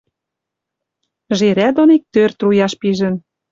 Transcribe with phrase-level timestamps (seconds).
[1.37, 3.15] Жерӓ дон иктӧр труяш пижӹн